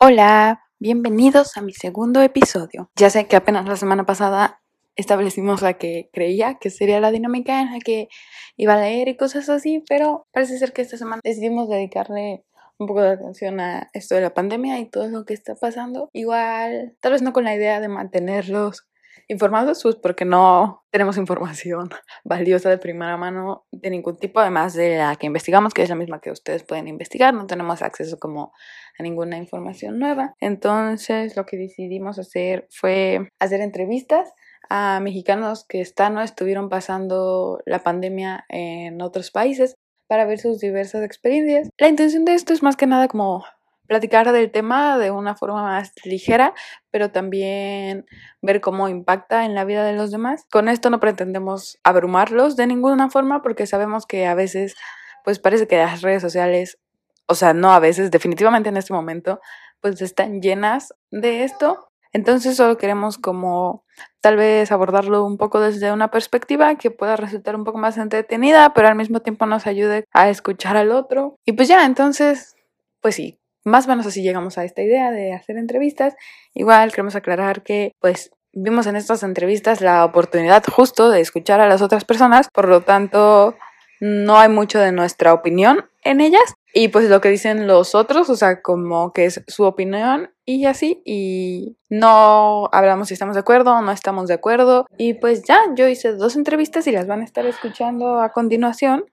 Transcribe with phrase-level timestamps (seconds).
[0.00, 2.88] Hola, bienvenidos a mi segundo episodio.
[2.94, 4.62] Ya sé que apenas la semana pasada
[4.94, 8.08] establecimos la que creía que sería la dinámica en la que
[8.56, 12.44] iba a leer y cosas así, pero parece ser que esta semana decidimos dedicarle
[12.78, 16.10] un poco de atención a esto de la pandemia y todo lo que está pasando.
[16.12, 18.87] Igual, tal vez no con la idea de mantenerlos
[19.28, 21.90] informados, pues porque no tenemos información
[22.24, 25.94] valiosa de primera mano de ningún tipo, además de la que investigamos, que es la
[25.94, 28.52] misma que ustedes pueden investigar, no tenemos acceso como
[28.98, 30.34] a ninguna información nueva.
[30.40, 34.32] Entonces, lo que decidimos hacer fue hacer entrevistas
[34.70, 39.76] a mexicanos que están o estuvieron pasando la pandemia en otros países
[40.08, 41.68] para ver sus diversas experiencias.
[41.78, 43.44] La intención de esto es más que nada como
[43.88, 46.54] platicar del tema de una forma más ligera,
[46.90, 48.06] pero también
[48.42, 50.44] ver cómo impacta en la vida de los demás.
[50.50, 54.76] Con esto no pretendemos abrumarlos de ninguna forma porque sabemos que a veces
[55.24, 56.78] pues parece que las redes sociales,
[57.26, 59.40] o sea, no a veces, definitivamente en este momento,
[59.80, 61.90] pues están llenas de esto.
[62.12, 63.84] Entonces solo queremos como
[64.20, 68.72] tal vez abordarlo un poco desde una perspectiva que pueda resultar un poco más entretenida,
[68.72, 71.36] pero al mismo tiempo nos ayude a escuchar al otro.
[71.44, 72.56] Y pues ya, entonces,
[73.00, 76.14] pues sí, más o menos así llegamos a esta idea de hacer entrevistas.
[76.54, 81.68] Igual queremos aclarar que pues vimos en estas entrevistas la oportunidad justo de escuchar a
[81.68, 83.56] las otras personas, por lo tanto
[84.00, 88.30] no hay mucho de nuestra opinión en ellas y pues lo que dicen los otros,
[88.30, 93.40] o sea, como que es su opinión y así y no hablamos si estamos de
[93.40, 97.06] acuerdo o no estamos de acuerdo y pues ya yo hice dos entrevistas y las
[97.06, 99.06] van a estar escuchando a continuación.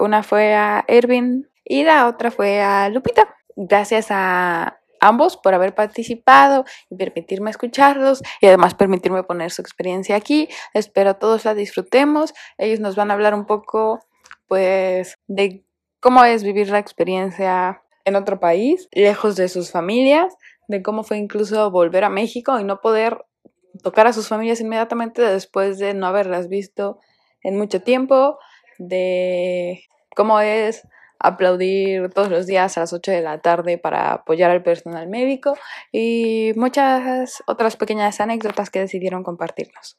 [0.00, 3.36] Una fue a Ervin y la otra fue a Lupita.
[3.56, 10.16] Gracias a ambos por haber participado y permitirme escucharlos y además permitirme poner su experiencia
[10.16, 10.48] aquí.
[10.74, 12.32] Espero todos la disfrutemos.
[12.56, 14.00] Ellos nos van a hablar un poco
[14.46, 15.64] pues de
[16.00, 20.34] cómo es vivir la experiencia en otro país, lejos de sus familias,
[20.68, 23.24] de cómo fue incluso volver a México y no poder
[23.82, 26.98] tocar a sus familias inmediatamente después de no haberlas visto
[27.42, 28.38] en mucho tiempo,
[28.78, 29.84] de
[30.14, 30.86] cómo es
[31.22, 35.56] aplaudir todos los días a las 8 de la tarde para apoyar al personal médico
[35.92, 39.98] y muchas otras pequeñas anécdotas que decidieron compartirnos.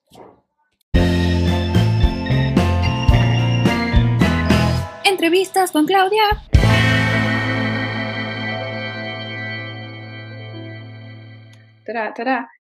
[5.04, 6.24] Entrevistas con Claudia.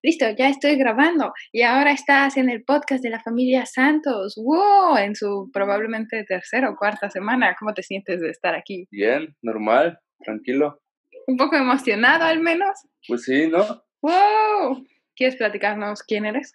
[0.01, 4.35] Listo, ya estoy grabando y ahora estás en el podcast de la familia Santos.
[4.37, 4.97] ¡Wow!
[4.97, 7.55] En su probablemente tercera o cuarta semana.
[7.59, 8.87] ¿Cómo te sientes de estar aquí?
[8.91, 10.81] Bien, normal, tranquilo.
[11.27, 12.77] ¿Un poco emocionado al menos?
[13.07, 13.83] Pues sí, ¿no?
[14.01, 14.85] ¡Wow!
[15.15, 16.53] ¿Quieres platicarnos quién eres?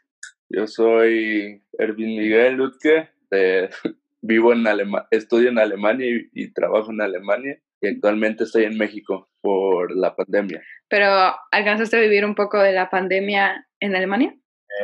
[0.51, 3.11] Yo soy Erwin Miguel Lutke,
[4.23, 9.31] vivo en Alemania, estudio en Alemania y trabajo en Alemania y actualmente estoy en México
[9.41, 10.63] por la pandemia.
[10.89, 14.35] ¿Pero alcanzaste a vivir un poco de la pandemia en Alemania?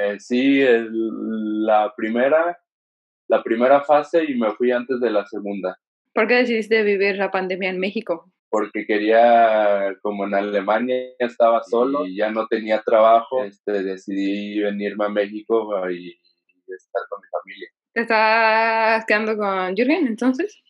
[0.00, 2.59] Eh, sí, la, primera,
[3.28, 5.78] la primera fase y me fui antes de la segunda.
[6.12, 8.31] ¿Por qué decidiste vivir la pandemia en México?
[8.50, 15.06] Porque quería, como en Alemania estaba solo y ya no tenía trabajo, este, decidí venirme
[15.06, 16.16] a México y
[16.69, 17.69] estar con mi familia.
[17.92, 20.63] ¿Te estás quedando con Jürgen entonces?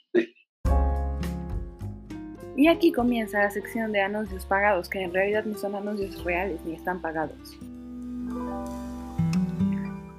[2.57, 6.61] Y aquí comienza la sección de anuncios pagados, que en realidad no son anuncios reales
[6.65, 7.59] ni están pagados.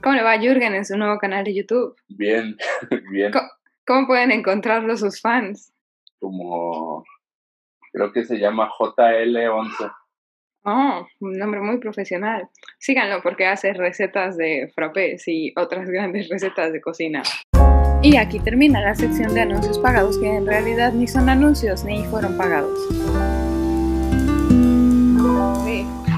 [0.04, 1.96] ¿Cómo le va a Jürgen en su nuevo canal de YouTube?
[2.10, 2.58] Bien,
[3.12, 3.32] bien.
[3.88, 5.74] ¿Cómo, pueden encontrarlo sus fans?
[6.20, 7.06] Como,
[7.94, 9.94] creo que se llama JL11.
[10.66, 12.50] Oh, un nombre muy profesional.
[12.80, 17.24] Síganlo porque hace recetas de frappés y otras grandes recetas de cocina.
[18.06, 22.04] Y aquí termina la sección de anuncios pagados que en realidad ni son anuncios ni
[22.04, 22.78] fueron pagados.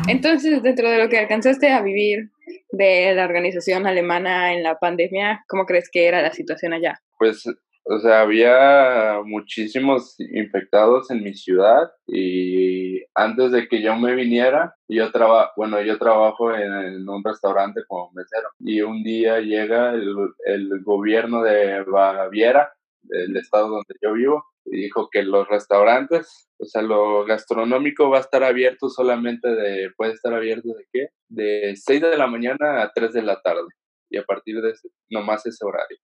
[0.10, 2.30] Entonces, dentro de lo que alcanzaste a vivir
[2.72, 7.00] de la organización alemana en la pandemia, ¿cómo crees que era la situación allá?
[7.18, 7.46] Pues
[7.90, 14.76] o sea, había muchísimos infectados en mi ciudad y antes de que yo me viniera,
[14.90, 20.14] yo trabajo, bueno, yo trabajo en, un restaurante como mesero y un día llega el,
[20.46, 22.74] el gobierno de Baviera,
[23.04, 28.18] del estado donde yo vivo, y dijo que los restaurantes, o sea, lo gastronómico va
[28.18, 31.08] a estar abierto solamente de, puede estar abierto de qué?
[31.30, 33.68] De 6 de la mañana a 3 de la tarde
[34.10, 35.98] y a partir de ese, nomás ese horario.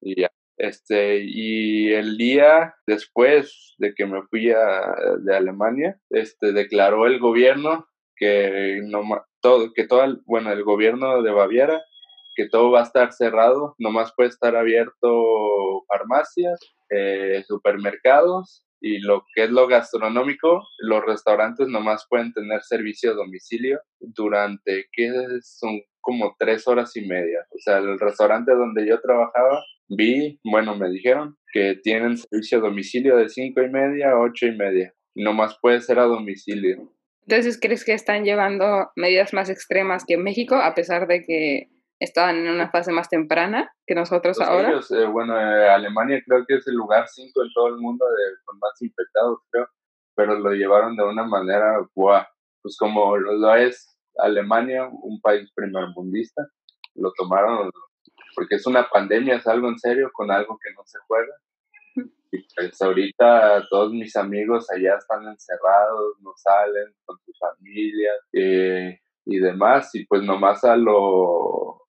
[0.00, 6.52] Y ya, este, y el día después de que me fui a, de Alemania, este,
[6.52, 7.86] declaró el gobierno
[8.16, 9.02] que no
[9.40, 11.82] todo, que todo, bueno, el gobierno de Baviera,
[12.36, 16.60] que todo va a estar cerrado, nomás puede estar abierto farmacias,
[16.90, 23.14] eh, supermercados y lo que es lo gastronómico, los restaurantes nomás pueden tener servicio a
[23.14, 25.10] domicilio durante, ¿qué
[25.42, 25.80] son?
[26.00, 27.46] Como tres horas y media.
[27.50, 32.62] O sea, el restaurante donde yo trabajaba, vi, bueno, me dijeron que tienen servicio a
[32.62, 34.92] domicilio de cinco y media a ocho y media.
[35.14, 36.92] Nomás puede ser a domicilio.
[37.26, 41.70] Entonces, ¿crees que están llevando medidas más extremas que en México, a pesar de que
[42.00, 44.70] estaban en una fase más temprana que nosotros ahora?
[44.70, 48.04] ellos, eh, bueno, eh, Alemania creo que es el lugar 5 en todo el mundo
[48.04, 49.68] de, con más infectados, creo,
[50.14, 52.24] pero lo llevaron de una manera, guau,
[52.62, 56.46] pues como lo, lo es Alemania, un país primermundista,
[56.96, 57.70] lo tomaron
[58.34, 61.32] porque es una pandemia, es algo en serio, con algo que no se juega.
[62.32, 68.98] Y pues ahorita todos mis amigos allá están encerrados, no salen con sus familias eh,
[69.24, 71.82] y demás, y pues nomás a lo...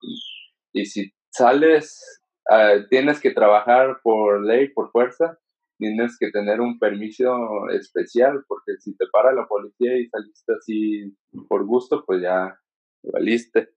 [0.71, 5.39] Y si sales, ah, tienes que trabajar por ley, por fuerza,
[5.77, 11.17] tienes que tener un permiso especial, porque si te para la policía y saliste así
[11.47, 12.57] por gusto, pues ya
[13.03, 13.74] valiste.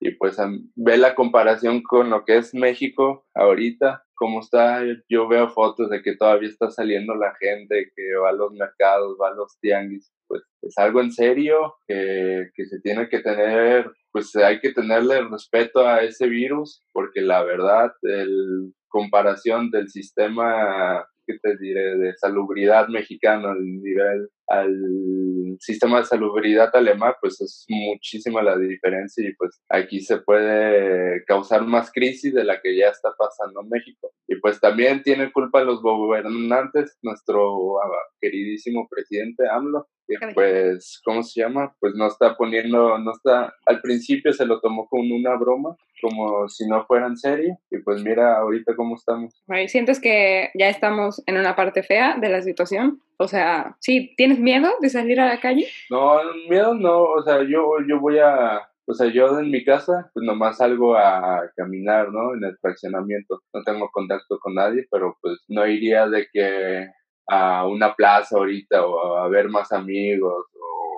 [0.00, 0.36] Y pues
[0.74, 6.02] ve la comparación con lo que es México ahorita, cómo está, yo veo fotos de
[6.02, 10.12] que todavía está saliendo la gente, que va a los mercados, va a los tianguis,
[10.28, 15.22] pues es algo en serio que, que se tiene que tener, pues hay que tenerle
[15.28, 22.14] respeto a ese virus, porque la verdad, el comparación del sistema, ¿qué te diré?, de
[22.16, 29.34] salubridad mexicano al nivel, al sistema de salubridad alemán, pues es muchísima la diferencia y
[29.34, 34.12] pues aquí se puede causar más crisis de la que ya está pasando en México.
[34.28, 37.88] Y pues también tiene culpa los gobernantes, nuestro ah,
[38.20, 41.74] queridísimo presidente AMLO, que pues, ¿cómo se llama?
[41.80, 46.48] Pues no está poniendo, no está, al principio se lo tomó como una broma, como
[46.48, 49.42] si no fuera en serio, y pues mira ahorita cómo estamos.
[49.66, 53.00] ¿Sientes que ya estamos en una parte fea de la situación?
[53.18, 55.66] O sea, ¿sí tienes miedo de salir a la calle?
[55.90, 56.18] No,
[56.48, 60.24] miedo no, o sea, yo, yo voy a, o sea, yo en mi casa, pues
[60.24, 62.34] nomás salgo a caminar, ¿no?
[62.34, 63.42] En el fraccionamiento.
[63.52, 66.88] No tengo contacto con nadie, pero pues no iría de que
[67.28, 70.96] a una plaza ahorita o a ver más amigos o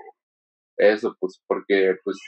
[0.77, 2.19] eso, pues porque pues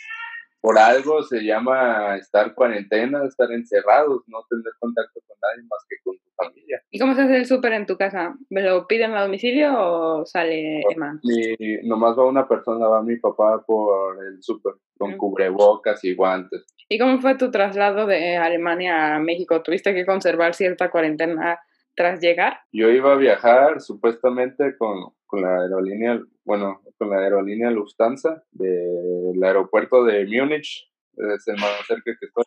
[0.61, 5.97] por algo se llama estar cuarentena, estar encerrados, no tener contacto con nadie más que
[6.05, 6.83] con tu familia.
[6.91, 8.35] ¿Y cómo se hace el súper en tu casa?
[8.51, 11.19] ¿Me lo piden a domicilio o sale Emma?
[11.23, 11.55] Mi,
[11.89, 15.17] nomás va una persona, va mi papá por el súper con Mm.
[15.17, 16.67] cubrebocas y guantes.
[16.89, 19.63] ¿Y cómo fue tu traslado de Alemania a México?
[19.63, 21.59] ¿Tuviste que conservar cierta cuarentena
[22.01, 22.61] tras llegar?
[22.73, 29.45] Yo iba a viajar supuestamente con, con la aerolínea, bueno, con la aerolínea Lufthansa del
[29.45, 32.45] aeropuerto de Múnich, es el más cerca que estoy,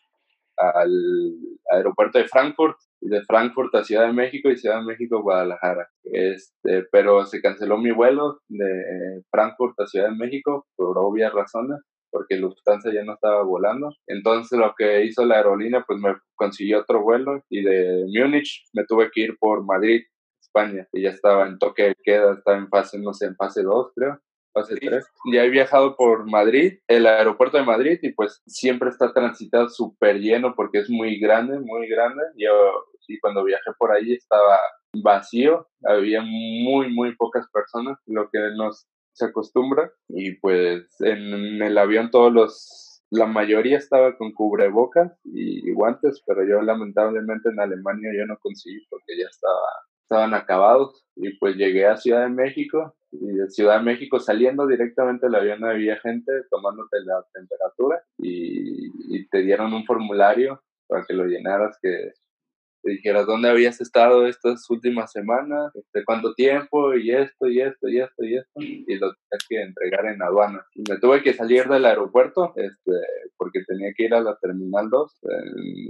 [0.58, 0.90] al
[1.72, 5.22] aeropuerto de Frankfurt, y de Frankfurt a Ciudad de México y Ciudad de México a
[5.22, 5.88] Guadalajara.
[6.04, 11.80] Este, pero se canceló mi vuelo de Frankfurt a Ciudad de México por obvias razones
[12.14, 13.90] porque Lufthansa ya no estaba volando.
[14.08, 18.86] Entonces lo que hizo la aerolínea, pues me consiguió otro vuelo y de Múnich me
[18.86, 20.04] tuve que ir por Madrid,
[20.42, 23.64] España, y ya estaba en toque de queda, estaba en fase, no sé, en fase
[23.64, 24.20] 2 creo,
[24.54, 25.04] fase 3.
[25.34, 30.20] Ya he viajado por Madrid, el aeropuerto de Madrid, y pues siempre está transitado súper
[30.20, 32.22] lleno porque es muy grande, muy grande.
[32.38, 32.52] Yo,
[33.08, 34.60] y cuando viajé por ahí estaba
[34.96, 41.78] vacío, había muy, muy pocas personas, lo que nos se acostumbra y pues en el
[41.78, 48.12] avión todos los la mayoría estaba con cubrebocas y, guantes pero yo lamentablemente en Alemania
[48.18, 49.60] yo no conseguí porque ya estaba
[50.14, 51.04] estaban acabados.
[51.16, 55.36] Y pues llegué a Ciudad de México y de Ciudad de México saliendo directamente del
[55.36, 61.26] avión había gente tomándote la temperatura y, y te dieron un formulario para que lo
[61.26, 62.12] llenaras que
[62.84, 67.88] te dijeras dónde habías estado estas últimas semanas, este, cuánto tiempo y esto y esto
[67.88, 70.66] y esto y esto y lo tenías que entregar en aduana.
[70.76, 72.92] Y me tuve que salir del aeropuerto este,
[73.38, 75.20] porque tenía que ir a la Terminal 2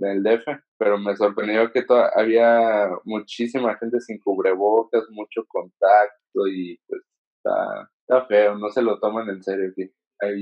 [0.02, 0.46] del DF,
[0.78, 1.84] pero me sorprendió que
[2.16, 7.02] había muchísima gente sin cubrebocas, mucho contacto y pues
[7.38, 9.92] está, está feo, no se lo toman en serio aquí.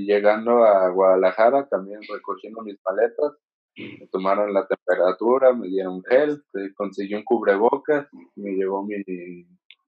[0.06, 3.32] Llegando a Guadalajara, también recogiendo mis maletas,
[3.76, 6.42] me tomaron la temperatura, me dieron gel,
[6.74, 8.96] conseguí un cubrebocas, me llevó mi,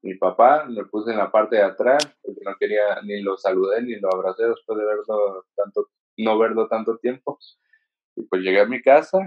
[0.03, 3.83] mi papá, me puse en la parte de atrás, porque no quería, ni lo saludé,
[3.83, 5.88] ni lo abracé después de verlo tanto,
[6.19, 7.38] no verlo tanto tiempo.
[8.17, 9.19] Y pues llegué a mi casa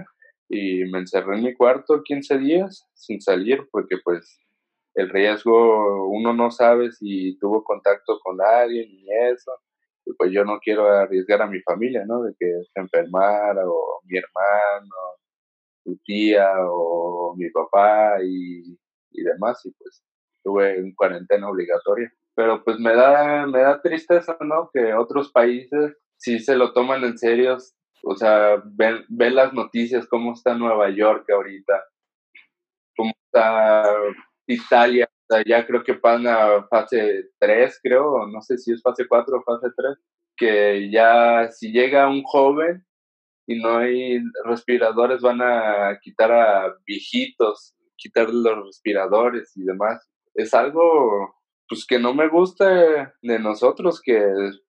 [0.48, 4.40] y me encerré en mi cuarto 15 días sin salir, porque pues
[4.94, 9.52] el riesgo, uno no sabe si tuvo contacto con alguien y eso
[10.16, 12.22] pues yo no quiero arriesgar a mi familia, ¿no?
[12.22, 14.94] De que se enfermara o mi hermano,
[15.84, 18.78] tu tía o mi papá y,
[19.12, 19.64] y demás.
[19.64, 20.02] Y pues
[20.38, 22.12] estuve en cuarentena obligatoria.
[22.34, 24.70] Pero pues me da, me da tristeza, ¿no?
[24.72, 27.56] Que otros países sí se lo toman en serio,
[28.04, 31.84] o sea, ven, ven las noticias, cómo está Nueva York ahorita,
[32.96, 33.94] cómo está
[34.46, 35.07] Italia,
[35.46, 39.42] ya creo que van a fase 3, creo, no sé si es fase 4 o
[39.42, 39.98] fase 3,
[40.36, 42.84] que ya si llega un joven
[43.46, 50.06] y no hay respiradores, van a quitar a viejitos, quitar los respiradores y demás.
[50.34, 51.34] Es algo
[51.68, 54.18] pues que no me gusta de nosotros, que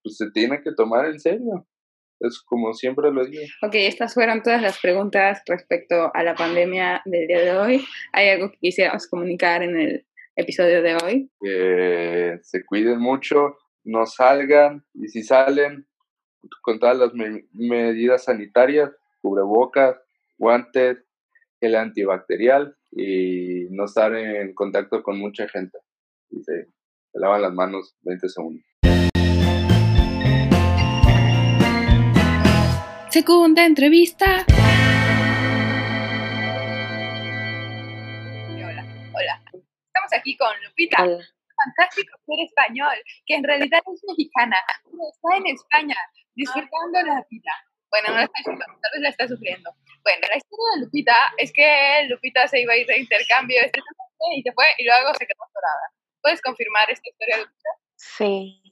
[0.04, 1.66] pues, se tiene que tomar en serio.
[2.20, 3.42] Es como siempre lo digo.
[3.62, 7.86] Ok, estas fueron todas las preguntas respecto a la pandemia del día de hoy.
[8.12, 10.06] ¿Hay algo que quisiéramos comunicar en el
[10.40, 11.32] episodio de hoy?
[11.42, 15.86] Que se cuiden mucho, no salgan y si salen,
[16.62, 17.12] con todas las
[17.54, 18.90] medidas sanitarias,
[19.22, 19.98] cubrebocas,
[20.38, 20.98] guantes,
[21.60, 25.78] gel antibacterial y no estar en contacto con mucha gente.
[26.30, 26.68] Y se,
[27.12, 28.64] se lavan las manos 20 segundos.
[33.10, 34.46] Segunda entrevista.
[40.10, 40.98] Estamos aquí con Lupita.
[40.98, 42.98] Fantástico ser español,
[43.28, 45.96] que en realidad es mexicana, pero está en España,
[46.34, 47.54] disfrutando la vida.
[47.92, 49.70] Bueno, no la está disfrutando, tal vez la está sufriendo.
[50.04, 53.82] Bueno, la historia de Lupita es que Lupita se iba a ir de intercambio este
[54.36, 55.94] y se fue y luego se quedó atorada.
[56.22, 57.70] ¿Puedes confirmar esta historia, Lupita?
[57.96, 58.64] Sí,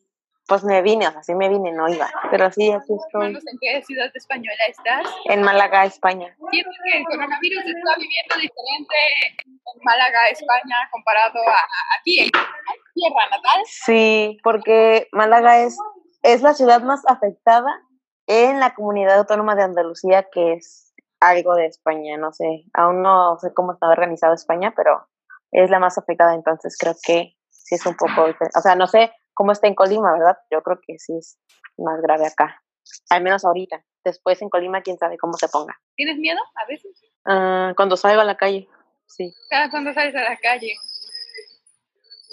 [0.47, 3.35] pues me vine, o sea, sí me vine, no iba, pero sí, aquí estoy.
[3.35, 5.05] ¿En qué ciudad española estás?
[5.25, 6.33] En Málaga, España.
[6.51, 8.95] Siento que el coronavirus está viviendo diferente
[9.43, 13.61] en Málaga, España, comparado a, a aquí, en tierra natal.
[13.65, 15.77] Sí, porque Málaga es,
[16.23, 17.81] es la ciudad más afectada
[18.27, 23.37] en la comunidad autónoma de Andalucía, que es algo de España, no sé, aún no
[23.39, 25.07] sé cómo está organizado España, pero
[25.51, 29.11] es la más afectada, entonces creo que sí es un poco, o sea, no sé
[29.37, 30.35] cómo está en Colima, ¿verdad?
[30.49, 31.37] Yo creo que sí es
[31.77, 32.63] más grave acá,
[33.11, 33.83] al menos ahorita.
[34.03, 35.79] Después en Colima, quién sabe cómo se ponga.
[35.95, 36.99] ¿Tienes miedo a veces?
[37.25, 38.67] Uh, cuando salgo a la calle,
[39.05, 39.31] sí.
[39.51, 40.73] ¿Cada cuándo sales a la calle?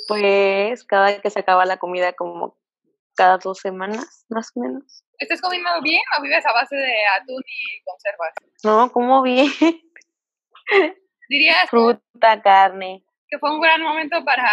[0.09, 2.57] Pues cada vez que se acaba la comida, como
[3.15, 5.05] cada dos semanas, más o menos.
[5.19, 8.33] ¿Estás comiendo bien o vives a base de atún y conservas?
[8.65, 9.53] No, como bien.
[11.29, 13.05] ¿Dirías fruta, carne?
[13.29, 14.49] Que fue un gran momento para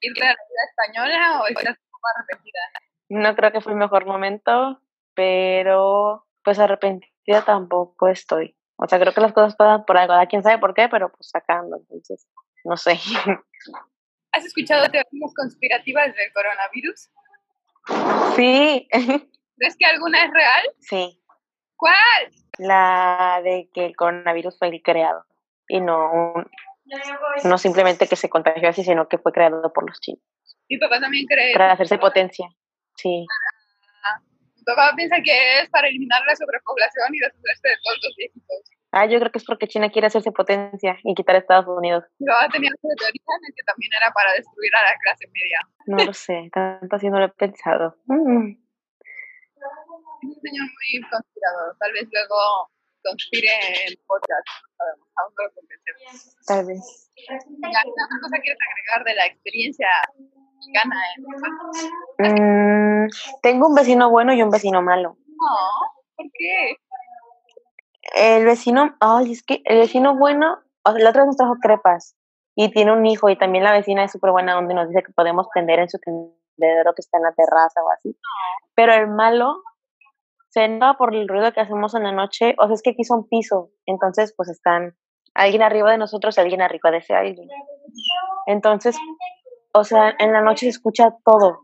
[0.00, 2.58] irte a la vida española o estás un poco arrepentida?
[3.08, 4.80] No creo que fue el mejor momento,
[5.14, 8.56] pero pues arrepentida tampoco estoy.
[8.76, 11.28] O sea, creo que las cosas pasan por algo, quién sabe por qué, pero pues
[11.28, 12.26] sacando, entonces,
[12.64, 12.98] no sé.
[14.32, 17.10] ¿Has escuchado teorías conspirativas del coronavirus?
[18.36, 18.88] Sí.
[19.56, 20.64] ¿Crees que alguna es real?
[20.80, 21.22] Sí.
[21.76, 22.32] ¿Cuál?
[22.58, 25.24] La de que el coronavirus fue el creado
[25.68, 26.32] y no
[27.44, 30.22] no simplemente que se contagió así, sino que fue creado por los chinos.
[30.68, 31.52] Mi papá también cree.
[31.52, 32.46] Para hacerse potencia,
[32.96, 33.26] sí.
[34.56, 38.70] mi papá piensa que es para eliminar la sobrepoblación y deshacerse de todos los viejitos.
[38.92, 42.04] Ah, yo creo que es porque China quiere hacerse potencia y quitar a Estados Unidos.
[42.18, 45.60] Mi papá tenía otra teoría en que también era para destruir a la clase media.
[45.86, 47.96] No lo sé, tanto así no lo he pensado.
[48.06, 48.50] Mm.
[50.22, 52.36] Es un señor muy conspirador, tal vez luego
[53.02, 53.48] conspire
[53.86, 56.36] en podcast, sabemos, aún no lo convencemos.
[56.46, 57.10] Tal vez.
[57.28, 59.88] ¿Alguna cosa quieres agregar de la experiencia
[60.60, 60.96] mexicana
[62.18, 63.08] en mm,
[63.42, 65.16] Tengo un vecino bueno y un vecino malo.
[65.26, 65.56] No,
[66.16, 66.76] ¿por qué?
[68.14, 72.16] El vecino, ay, es que el vecino bueno, o sea, el otro nos trajo crepas
[72.54, 75.12] y tiene un hijo y también la vecina es súper buena donde nos dice que
[75.12, 78.16] podemos prender en su tendedero que está en la terraza o así.
[78.74, 79.62] Pero el malo
[80.50, 83.04] se enoja por el ruido que hacemos en la noche, o sea, es que aquí
[83.04, 84.96] son piso, entonces pues están
[85.34, 87.48] alguien arriba de nosotros y alguien arriba de ese alguien.
[88.46, 88.96] Entonces,
[89.72, 91.60] o sea, en la noche se escucha todo.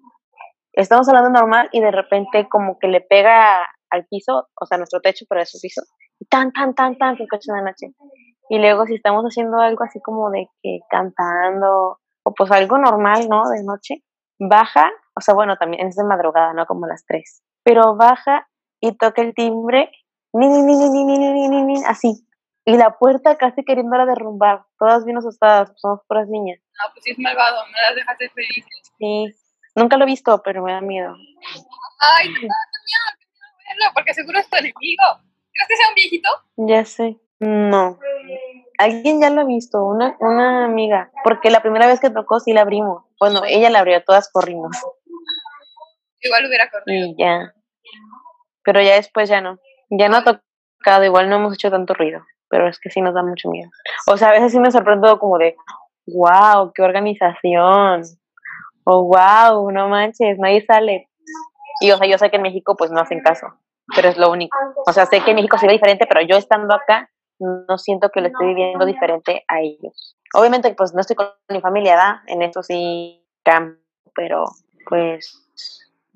[0.72, 5.00] Estamos hablando normal y de repente como que le pega al piso, o sea, nuestro
[5.00, 5.82] techo, pero es su piso,
[6.30, 7.88] tan, tan, tan, tan, que escucha en la noche.
[8.48, 13.28] Y luego si estamos haciendo algo así como de que cantando, o pues algo normal,
[13.28, 13.48] ¿no?
[13.48, 14.04] De noche,
[14.38, 16.66] baja, o sea, bueno, también es de madrugada, ¿no?
[16.66, 17.42] Como las tres.
[17.64, 18.46] Pero baja
[18.80, 19.90] y toca el timbre,
[20.32, 22.26] ni, ni, ni, ni, ni, ni, ni, ni, así.
[22.64, 26.58] Y la puerta casi queriéndola derrumbar, todas bien asustadas, pues somos puras niñas.
[26.60, 28.92] No, pues sí es malvado, no las dejas ser felices.
[28.98, 29.34] Sí,
[29.74, 31.14] nunca lo he visto, pero me da miedo.
[31.14, 33.26] Ay, no, qué miedo
[33.68, 35.02] verlo, porque seguro es tu enemigo.
[35.52, 36.28] ¿Crees que sea un viejito?
[36.56, 37.98] Ya sé, no.
[38.78, 42.52] Alguien ya lo ha visto, una, una amiga, porque la primera vez que tocó sí
[42.52, 43.04] la abrimos.
[43.18, 44.76] Bueno, ella la abrió, todas corrimos.
[46.20, 47.06] Igual hubiera corrido.
[47.06, 47.54] Y ya
[48.66, 49.58] pero ya después ya no.
[49.88, 53.14] Ya no ha tocado, igual no hemos hecho tanto ruido, pero es que sí nos
[53.14, 53.70] da mucho miedo.
[54.08, 55.54] O sea, a veces sí me sorprendo como de,
[56.08, 58.02] wow, qué organización.
[58.84, 61.08] Oh, wow, no manches, nadie sale.
[61.80, 63.46] Y o sea, yo sé que en México pues no hacen caso,
[63.94, 64.58] pero es lo único.
[64.84, 67.08] O sea, sé que en México se ve diferente, pero yo estando acá
[67.38, 70.16] no siento que lo estoy viviendo diferente a ellos.
[70.34, 72.22] Obviamente pues no estoy con mi familia.
[72.26, 73.78] En eso sí cambio,
[74.14, 74.44] pero
[74.88, 75.45] pues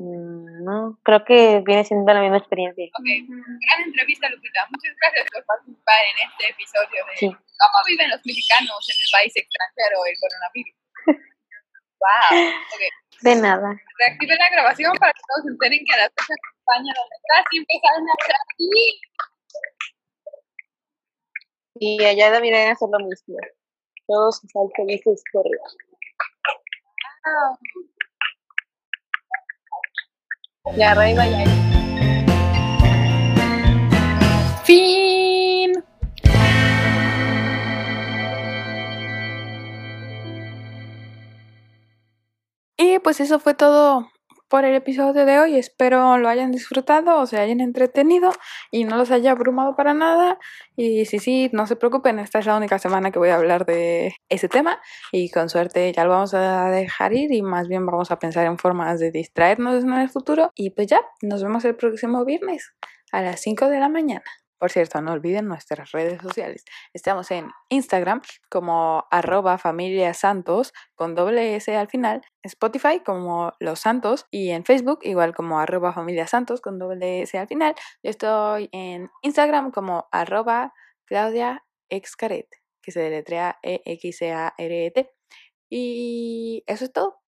[0.00, 2.86] no, creo que viene siendo la misma experiencia.
[2.86, 4.66] Ok, gran entrevista, Lupita.
[4.70, 7.26] Muchas gracias por participar en este episodio de Sí.
[7.28, 10.76] cómo viven los mexicanos en el país extranjero el coronavirus.
[12.00, 12.32] wow.
[13.20, 13.76] De nada.
[13.98, 17.16] reactive la grabación para que todos se enteren que a las fechas en España donde
[17.20, 19.00] estás y empezaron a hacer aquí.
[21.74, 23.36] Y allá deberían hacer lo mismo.
[24.06, 25.44] Todos están felices por
[27.22, 27.58] Wow.
[30.76, 31.44] Ya arriba ya.
[34.64, 35.72] Fin.
[42.76, 44.10] Y pues eso fue todo
[44.50, 45.56] por el episodio de hoy.
[45.56, 48.32] Espero lo hayan disfrutado o se hayan entretenido
[48.70, 50.38] y no los haya abrumado para nada.
[50.76, 53.64] Y si sí, no se preocupen, esta es la única semana que voy a hablar
[53.64, 54.80] de ese tema
[55.12, 58.44] y con suerte ya lo vamos a dejar ir y más bien vamos a pensar
[58.46, 60.50] en formas de distraernos en el futuro.
[60.56, 62.74] Y pues ya, nos vemos el próximo viernes
[63.12, 64.24] a las 5 de la mañana.
[64.60, 66.66] Por cierto, no olviden nuestras redes sociales.
[66.92, 73.80] Estamos en Instagram como arroba familia santos con doble S al final, Spotify como Los
[73.80, 77.74] Santos y en Facebook igual como arroba familia santos con doble S al final.
[78.02, 80.74] Yo estoy en Instagram como arroba
[81.06, 82.46] Claudia Excaret,
[82.82, 85.10] que se deletrea E-X-A-R-E-T.
[85.70, 87.19] Y eso es todo.